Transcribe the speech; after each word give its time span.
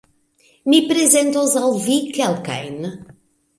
Mi 0.73 0.79
prezentos 0.91 1.53
al 1.63 1.79
vi 1.85 2.01
kelkajn. 2.19 2.83